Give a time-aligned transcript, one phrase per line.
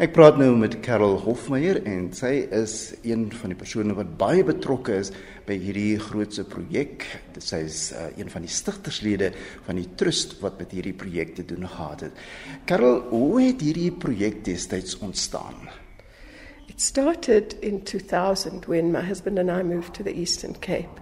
[0.00, 4.40] Ek praat nou met Carol Hofmeyer en sy is een van die persone wat baie
[4.48, 5.10] betrokke is
[5.44, 7.04] by hierdie grootse projek.
[7.36, 9.28] Sy is uh, een van die stigterslede
[9.66, 12.24] van die trust wat met hierdie projek te doen gehad het.
[12.64, 15.68] Carol, hoe het hierdie projek destyds ontstaan?
[16.72, 20.96] It started in 2000 when my husband and I moved to the Eastern Cape.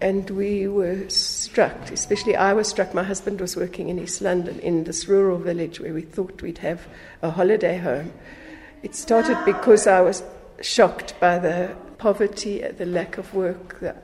[0.00, 2.92] And we were struck, especially I was struck.
[2.92, 6.58] My husband was working in East London in this rural village where we thought we'd
[6.58, 6.86] have
[7.22, 8.12] a holiday home.
[8.82, 10.22] It started because I was
[10.60, 13.96] shocked by the poverty, the lack of work, the,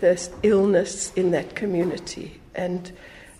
[0.00, 2.38] the illness in that community.
[2.54, 2.92] And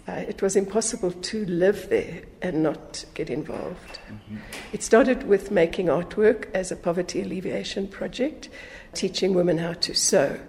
[0.09, 3.99] uh, it was impossible to live there and not get involved.
[4.11, 4.37] Mm-hmm.
[4.73, 8.49] It started with making artwork as a poverty alleviation project,
[8.95, 10.41] teaching women how to sew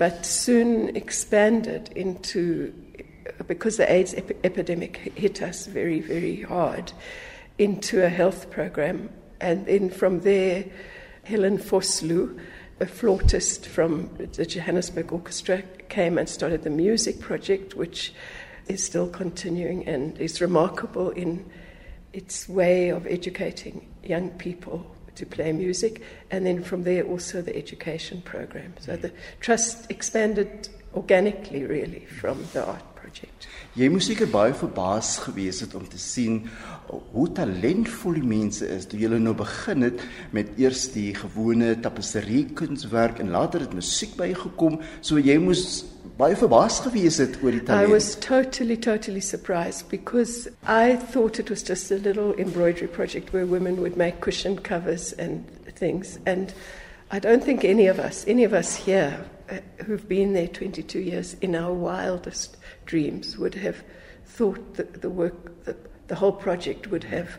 [0.00, 2.72] but soon expanded into,
[3.46, 6.90] because the AIDS ep- epidemic hit us very, very hard,
[7.58, 9.10] into a health program.
[9.42, 10.64] And then from there,
[11.24, 12.40] Helen Vosloo,
[12.80, 18.14] a flautist from the Johannesburg Orchestra, came and started the music project, which
[18.68, 21.44] is still continuing and is remarkable in
[22.14, 27.56] its way of educating young people to play music, and then from there also the
[27.56, 28.74] education program.
[28.80, 29.02] So mm.
[29.02, 33.48] the trust expanded organically, really, from the art project.
[33.78, 36.42] Jy moes seker baie verbaas gewees het om te sien
[36.90, 40.02] hoe talentvol die mense is toe julle nou begin het
[40.34, 44.80] met eers die gewone tapisserie kunswerk en later het musiek bygekom.
[45.06, 45.84] So jy moes
[46.18, 47.88] baie verbaas gewees het oor die talent.
[47.88, 53.32] I was totally totally surprised because I thought it was just a little embroidery project
[53.32, 55.46] where women would make cushion covers and
[55.78, 56.54] things and
[57.10, 61.00] I don't think any of us any of us here Uh, who've been there 22
[61.00, 62.56] years in our wildest
[62.86, 63.82] dreams would have
[64.24, 65.76] thought that the work, the,
[66.06, 67.38] the whole project would have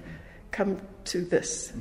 [0.51, 1.71] come to this.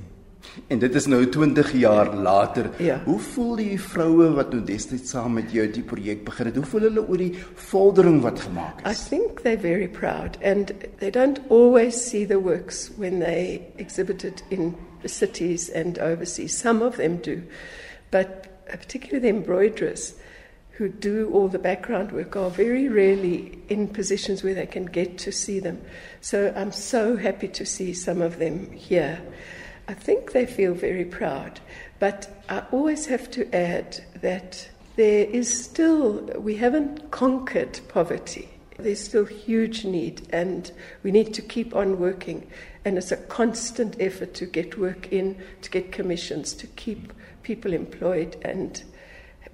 [0.66, 2.70] En dit is nou 20 jaar later.
[2.78, 3.00] Ja.
[3.04, 6.56] Hoe voel die vroue wat nou destyds saam met jou die projek begin het?
[6.56, 7.34] Hoe voel hulle oor die
[7.68, 9.02] vordering wat gemaak is?
[9.02, 14.42] I think they're very proud and they don't always see the works when they exhibited
[14.48, 16.56] in cities and overseas.
[16.58, 17.42] Some of them do.
[18.10, 20.14] But particularly the embroiderers
[20.80, 25.18] who do all the background work are very rarely in positions where they can get
[25.18, 25.78] to see them.
[26.22, 29.20] So I'm so happy to see some of them here.
[29.88, 31.60] I think they feel very proud,
[31.98, 38.48] but I always have to add that there is still, we haven't conquered poverty.
[38.78, 42.46] There's still huge need, and we need to keep on working.
[42.86, 47.12] And it's a constant effort to get work in, to get commissions, to keep
[47.42, 48.82] people employed, and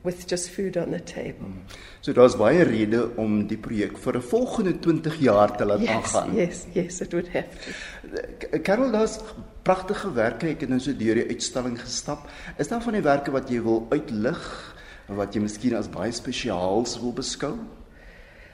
[0.06, 1.50] with just food on the table.
[1.50, 1.64] Hmm.
[2.00, 5.90] So daar's baie rede om die projek vir 'n volgende 20 jaar te laat yes,
[5.90, 6.34] aangaan.
[6.34, 8.58] Yes, yes, it would have to.
[8.62, 9.18] Carol, daar's
[9.62, 10.48] pragtige werke.
[10.48, 12.30] Ek het nou so deur die uitstalling gestap.
[12.58, 14.74] Is daar van die werke wat jy wil uitlig
[15.08, 17.58] wat jy miskien as baie spesiaals wil beskou?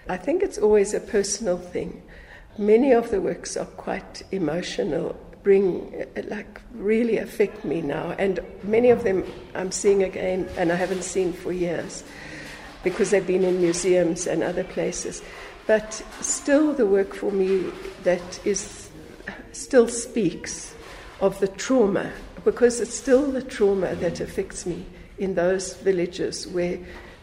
[0.09, 2.03] I think it's always a personal thing.
[2.59, 8.15] Many of the works are quite emotional bring, like, really affect me now.
[8.19, 12.05] And many of them I'm seeing again and I haven't seen for years
[12.83, 15.23] because they've been in museums and other places.
[15.67, 17.71] But still, the work for me
[18.03, 18.91] that is
[19.53, 20.75] still speaks
[21.21, 22.13] of the trauma
[22.45, 24.85] because it's still the trauma that affects me
[25.19, 26.79] in those villages where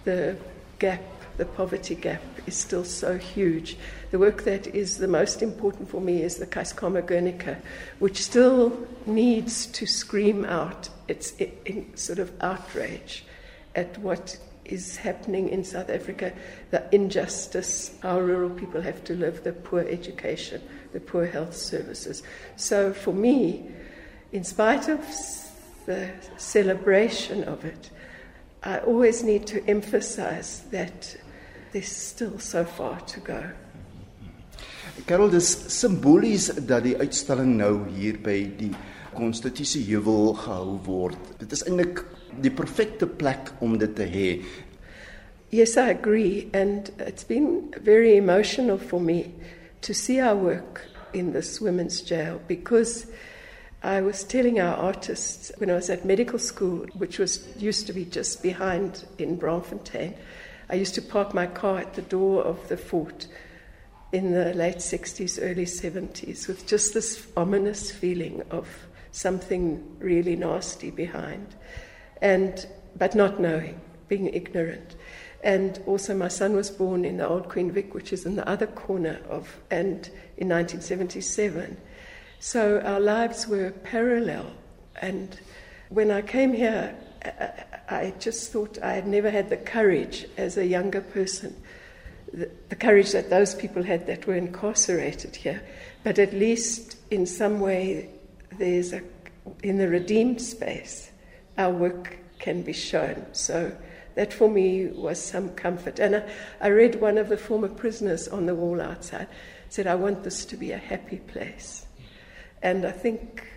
[0.06, 0.38] the
[0.80, 1.02] gap,
[1.40, 3.78] the poverty gap, is still so huge.
[4.12, 7.58] The work that is the most important for me is the Keiskamma Guernica,
[7.98, 13.24] which still needs to scream out its in sort of outrage
[13.74, 16.32] at what is happening in South Africa,
[16.72, 20.62] the injustice our rural people have to live, the poor education,
[20.94, 22.22] the poor health services.
[22.56, 23.66] So for me,
[24.32, 25.00] in spite of
[25.86, 27.90] the celebration of it,
[28.62, 31.16] I always need to emphasize that
[31.72, 33.44] there's still so far to go.
[35.06, 38.72] Carol, dis simbolies dat die uitstalling nou hier by die
[39.16, 41.32] Konstitusie Heuwel gehou word.
[41.40, 42.04] Dit is eintlik
[42.44, 44.28] die perfekte plek om dit te hê.
[45.52, 49.34] Yes, I agree and it's been very emotional for me
[49.82, 53.08] to see our work in this women's jail because
[53.82, 57.94] I was telling our artists when I was at medical school, which was used to
[57.94, 60.14] be just behind in Braamfontein,
[60.70, 63.28] I used to park my car at the door of the fort
[64.12, 68.68] in the late 60s, early 70s, with just this ominous feeling of
[69.12, 71.56] something really nasty behind,
[72.22, 74.96] and but not knowing, being ignorant.
[75.44, 78.48] And also, my son was born in the old Queen Vic, which is in the
[78.48, 80.08] other corner of, and
[80.38, 81.78] in 1977.
[82.40, 84.52] So our lives were parallel
[85.02, 85.40] And
[85.90, 87.48] when I came here, uh,
[87.90, 91.56] I just thought I had never had the courage as a younger person,
[92.32, 95.62] the, the courage that those people had that were incarcerated here.
[96.04, 98.10] But at least in some way,
[98.58, 99.02] there's a,
[99.64, 101.12] in the redeemed space,
[101.58, 103.26] our work can be shown.
[103.34, 103.76] So
[104.16, 106.00] that for me was some comfort.
[106.00, 106.30] And I,
[106.62, 109.28] I read one of the former prisoners on the wall outside
[109.70, 111.86] said, I want this to be a happy place.
[112.62, 113.48] And I think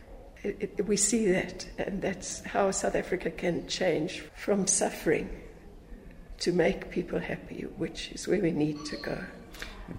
[0.42, 5.28] it, it, we see that, and that's how South Africa can change from suffering
[6.38, 9.18] to make people happy, which is where we need to go.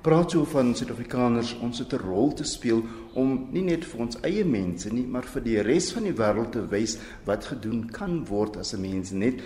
[0.02, 4.18] praat so van Suid-Afrikaners ons het 'n rol te speel om nie net vir ons
[4.24, 8.26] eie mense nie, maar vir die res van die wêreld te wys wat gedoen kan
[8.26, 9.42] word as 'n mens net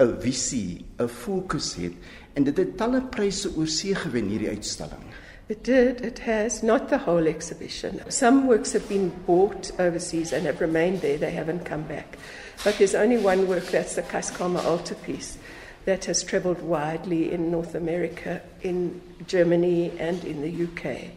[0.00, 1.92] 'n visie, 'n fokus het.
[2.34, 5.04] En dit het talle pryse oor see gewen hierdie uitstalling.
[5.52, 6.00] It did.
[6.00, 6.62] It has.
[6.62, 8.00] Not the whole exhibition.
[8.10, 11.18] Some works have been bought overseas and have remained there.
[11.18, 12.16] They haven't come back.
[12.64, 15.36] But there's only one work, that's the Keiskamma altarpiece,
[15.84, 21.10] that has travelled widely in North America, in Germany, and in the UK.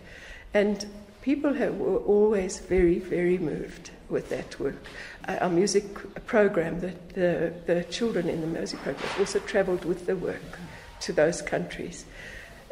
[0.53, 0.85] And
[1.21, 4.83] people have, were always very, very moved with that work.
[5.29, 5.85] Uh, our music
[6.25, 10.59] program, the, the, the children in the music program, also travelled with the work
[10.99, 12.03] to those countries.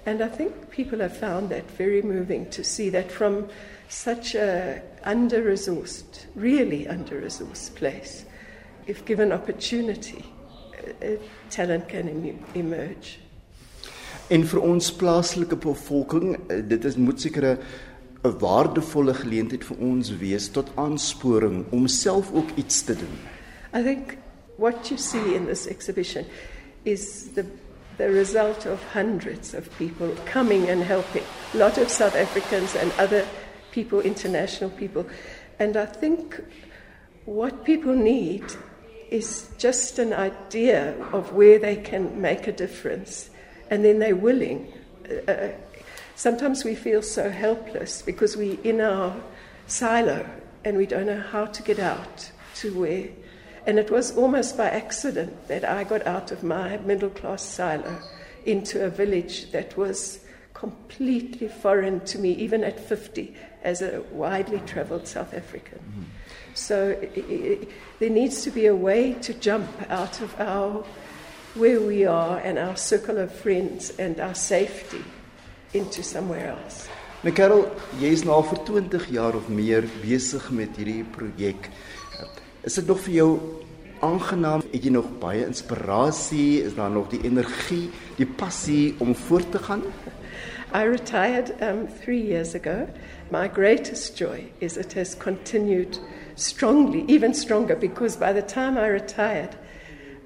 [0.06, 3.48] And I think people have found that very moving to see that from
[3.88, 8.26] such a under resourced, really under resourced place,
[8.86, 10.26] if given opportunity,
[11.02, 11.16] uh,
[11.50, 13.20] talent can em- emerge.
[14.30, 17.58] En vir ons plaaslike bevolking, uh, dit is moet seker
[18.24, 23.16] 'n waardevolle geleentheid vir ons wees tot aansporing om self ook iets te doen.
[23.74, 24.18] I think
[24.58, 26.26] what you see in this exhibition
[26.84, 27.46] is the
[27.98, 31.24] the result of hundreds of people coming and helping,
[31.54, 33.28] a lot of South Africans and other
[33.72, 35.06] people, international people.
[35.60, 36.44] And I think
[37.26, 38.44] what people need
[39.10, 43.30] is just an idea of where they can make a difference,
[43.70, 44.74] and then they're willing.
[45.10, 45.52] Uh, uh
[46.16, 49.16] sometimes we feel so helpless because we're in our
[49.68, 50.26] silo
[50.64, 53.08] and we don't know how to get out to where
[53.66, 57.98] and it was almost by accident that I got out of my middle class silo
[58.46, 60.20] into a village that was
[60.54, 65.80] completely foreign to me, even at 50, as a widely traveled South African.
[65.80, 66.04] Mm-hmm.
[66.54, 67.70] So it, it,
[68.00, 70.86] there needs to be a way to jump out of our
[71.56, 75.04] where we are and our circle of friends and our safety
[75.74, 76.88] into somewhere else.
[77.24, 77.70] Nou Carol,
[78.04, 81.70] is nou vir 20 jaar of meer besig met hierdie projek.
[82.64, 83.32] Is dit nog vir jou
[84.00, 84.62] aangenaam?
[84.72, 86.62] Het jy nog baie inspirasie?
[86.64, 89.84] Is daar nog die energie, die passie om voort te gaan?
[90.72, 92.88] I retired um 3 years ago.
[93.32, 96.00] My greatest joy is it has continued
[96.36, 99.58] strongly, even stronger because by the time I retired,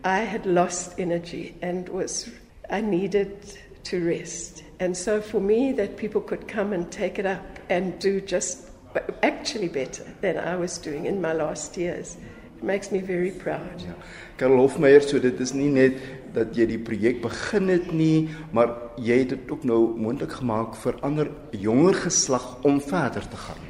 [0.06, 2.30] I had lost energy and was
[2.70, 3.58] I needed
[3.90, 4.64] to rest.
[4.80, 8.67] And so for me that people could come and take it up and do just
[9.22, 12.18] actually better than I was doing in my last years.
[12.58, 13.82] It makes me very proud.
[13.82, 13.94] Ja.
[14.38, 15.98] Carol Hofmeyer, so dit is nie net
[16.34, 20.76] dat jy die projek begin het nie, maar jy het dit ook nou moontlik gemaak
[20.82, 23.62] vir ander jonger geslag om verder te gaan.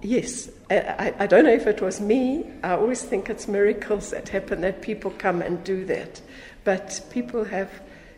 [0.00, 2.44] Yes, I, I don't know if it was me.
[2.62, 6.20] I always think it's miracles that happen that people come and do that.
[6.64, 7.70] But people have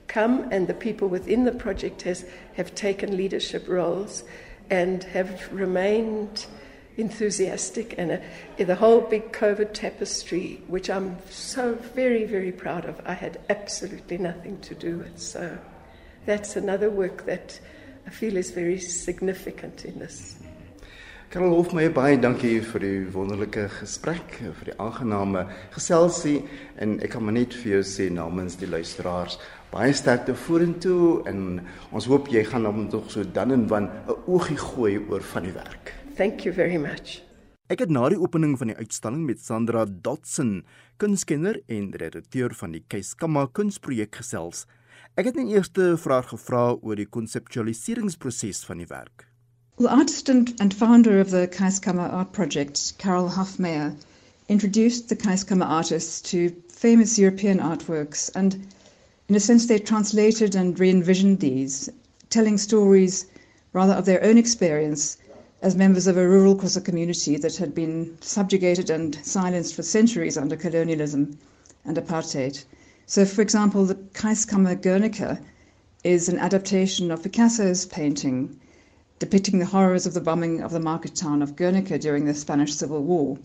[0.07, 2.25] come and the people within the project has,
[2.57, 4.25] have taken leadership roles
[4.71, 6.47] and have remained
[6.97, 8.19] enthusiastic and uh,
[8.59, 14.19] the whole big COVID tapestry, which I'm so very, very proud of, I had absolutely
[14.19, 15.19] nothing to do with.
[15.19, 15.57] So
[16.27, 17.59] that's another work that
[18.07, 20.37] I feel is very significant in this.
[21.31, 25.43] Carol Hofmeyer, baie dankie vir die wonderlike gesprek, vir die aangename
[25.75, 26.39] geselsie
[26.81, 29.37] en ek kan maar net vir jou sê namens die luisteraars
[29.73, 31.61] baie sterkte vorentoe en
[31.93, 35.43] ons hoop jy gaan hom tog so dan en wan 'n oogie gooi oor van
[35.43, 35.95] die werk.
[36.17, 37.23] Thank you very much.
[37.69, 40.65] Ek het na die opening van die uitstalling met Sandra Dotson,
[40.97, 44.65] kunstkenner en redakteur van die Keiskamma kunsprojek gesels.
[45.17, 49.27] Ek het net eers 'n vraag gevra oor die konseptualiseringsproses van die werk.
[49.77, 53.95] The artist and, and founder of the Keiskamma art project, Carol Hofmeyer,
[54.49, 58.57] introduced the Keiskamma artists to famous European artworks and
[59.31, 61.91] In a sense, they translated and re envisioned these,
[62.31, 63.27] telling stories
[63.75, 65.19] rather of their own experience
[65.61, 70.39] as members of a rural Xhosa community that had been subjugated and silenced for centuries
[70.39, 71.37] under colonialism
[71.85, 72.65] and apartheid.
[73.05, 75.39] So, for example, the Keiskamma Guernica
[76.05, 78.59] is an adaptation of Picasso's painting
[79.19, 82.75] depicting the horrors of the bombing of the market town of Guernica during the Spanish
[82.75, 83.37] Civil War.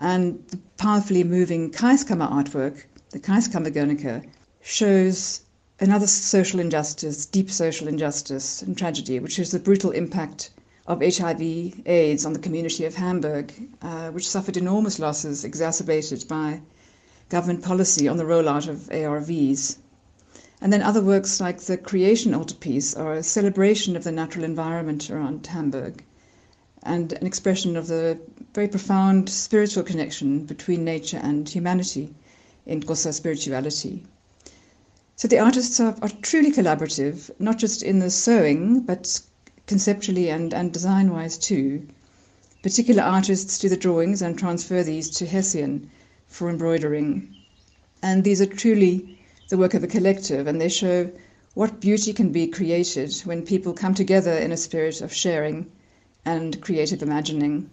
[0.00, 4.24] And the powerfully moving Keiskamma artwork, the Keiskamma Guernica,
[4.66, 5.42] shows
[5.78, 10.48] another social injustice, deep social injustice and tragedy, which is the brutal impact
[10.86, 11.42] of HIV
[11.84, 13.52] AIDS on the community of Hamburg,
[13.82, 16.62] uh, which suffered enormous losses exacerbated by
[17.28, 19.76] government policy on the rollout of ARVs.
[20.62, 25.10] And then other works like the Creation Altarpiece are a celebration of the natural environment
[25.10, 26.02] around Hamburg
[26.82, 28.18] and an expression of the
[28.54, 32.14] very profound spiritual connection between nature and humanity
[32.64, 34.04] in Xhosa spirituality.
[35.16, 39.20] So the artists are, are truly collaborative, not just in the sewing, but
[39.66, 41.86] conceptually and, and design wise too.
[42.62, 45.88] Particular artists do the drawings and transfer these to Hessian
[46.26, 47.32] for embroidering.
[48.02, 49.18] And these are truly
[49.50, 51.10] the work of a collective, and they show
[51.54, 55.70] what beauty can be created when people come together in a spirit of sharing
[56.24, 57.70] and creative imagining.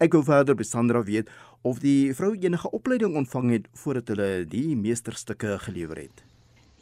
[0.00, 1.28] Ek wil verder by Sandra weet
[1.62, 6.24] of die vrou enige opleiding ontvang het voordat hulle die meesterstukke gelewer het.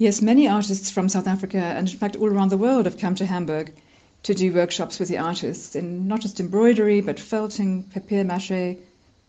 [0.00, 3.14] Yes, many artists from South Africa and in fact all around the world have come
[3.16, 3.74] to Hamburg
[4.22, 8.78] to do workshops with the artists in not just embroidery but felting, papier mâché,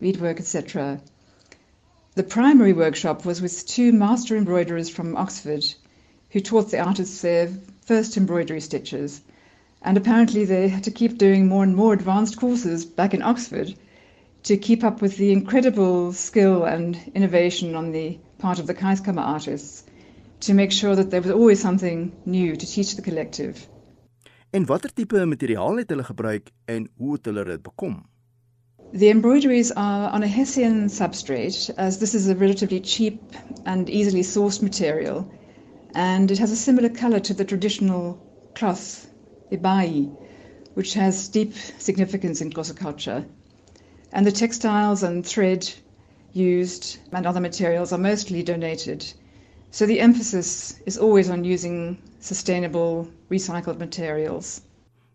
[0.00, 0.98] beadwork, etc.
[2.14, 5.62] The primary workshop was with two master embroiderers from Oxford
[6.30, 7.50] who taught the artists their
[7.82, 9.20] first embroidery stitches.
[9.82, 13.74] And apparently, they had to keep doing more and more advanced courses back in Oxford
[14.44, 19.20] to keep up with the incredible skill and innovation on the part of the Keiskamma
[19.20, 19.84] artists
[20.42, 23.68] to make sure that there was always something new to teach the collective.
[24.50, 28.02] En watter tipe materiaal het hulle gebruik en hoe het hulle dit bekom?
[28.92, 33.22] The embroideries are on a Hessian substrate, as this is a relatively cheap
[33.64, 35.32] and easily sourced material,
[35.94, 38.18] and it has a similar colour to the traditional
[38.54, 39.06] cloth,
[39.50, 40.14] ibai,
[40.74, 43.24] which has deep significance in Xhosa culture.
[44.12, 45.72] And the textiles and thread
[46.32, 49.10] used and other materials are mostly donated.
[49.72, 54.60] So the emphasis is always on using sustainable, recycled materials.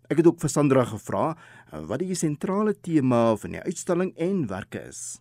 [0.10, 4.48] Ek het ook vir Sandra gevra uh, wat die sentrale tema van die uitstalling en
[4.50, 5.20] werke is.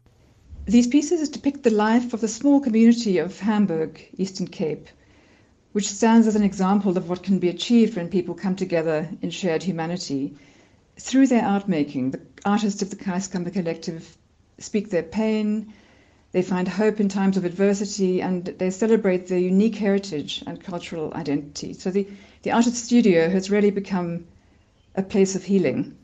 [0.65, 4.89] These pieces depict the life of the small community of Hamburg, Eastern Cape,
[5.73, 9.29] which stands as an example of what can be achieved when people come together in
[9.29, 10.33] shared humanity.
[10.99, 14.17] Through their art making, the artists of the Keiskamma Collective
[14.57, 15.75] speak their pain,
[16.37, 21.11] they find hope in times of adversity, and they celebrate their unique heritage and cultural
[21.15, 21.73] identity.
[21.73, 22.07] So the,
[22.43, 24.27] the artist studio has really become
[24.97, 25.97] a place of healing.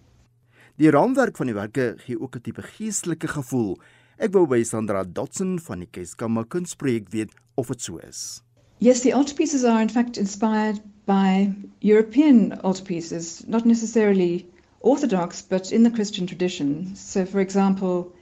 [0.78, 3.76] Die raamwerk van die werke gee ook 'n tipe geestelike gevoel.
[4.16, 8.40] Ek wou by Sandra Dodgen van die Keiskamma Kunsprojek weet of dit so is.
[8.78, 14.46] Yes, the altarpieces are in fact inspired by European altarpieces, not necessarily
[14.80, 16.96] orthodox, but in the Christian tradition.
[16.96, 18.14] So, for example,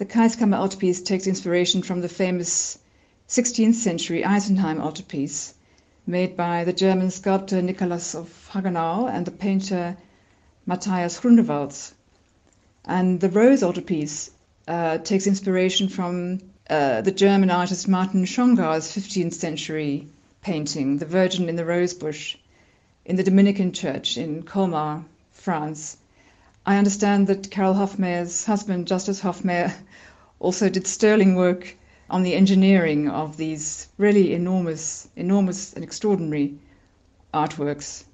[0.00, 2.78] the Keiskamma altarpiece takes inspiration from the famous
[3.28, 5.52] 16th century Isenheim altarpiece,
[6.06, 9.98] made by the German sculptor Nicholas of Hagenau and the painter
[10.64, 11.76] Matthias Grunewald.
[12.86, 14.30] And the Rose altarpiece
[14.66, 16.40] uh, takes inspiration from
[16.70, 20.06] uh, the German artist Martin Schongauer's 15th century
[20.40, 22.36] painting, The Virgin in the Rosebush,
[23.04, 25.98] in the Dominican Church in Colmar, France.
[26.66, 29.72] I understand that Carol Hofmeyer's husband, Justice Hofmeyer,
[30.38, 31.76] also did sterling work
[32.10, 36.54] on the engineering of these really enormous, enormous and extraordinary
[37.32, 38.04] artworks.